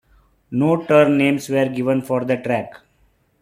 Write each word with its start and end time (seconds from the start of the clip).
No 0.49 0.81
turn 0.83 1.15
names 1.15 1.47
were 1.47 1.69
given 1.69 2.01
for 2.01 2.25
the 2.25 2.35
track. 2.37 2.73